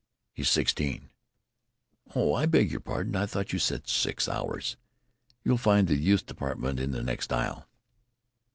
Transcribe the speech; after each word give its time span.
"He's 0.33 0.49
sixteen." 0.49 1.11
"Oh, 2.15 2.33
I 2.33 2.47
beg 2.47 2.71
your 2.71 2.79
pardon. 2.79 3.15
I 3.15 3.27
thought 3.27 3.53
you 3.53 3.59
said 3.59 3.87
six 3.87 4.27
hours. 4.27 4.75
You'll 5.43 5.57
find 5.59 5.87
the 5.87 5.95
youths' 5.95 6.23
department 6.23 6.79
in 6.79 6.89
the 6.89 7.03
next 7.03 7.31
aisle." 7.31 7.67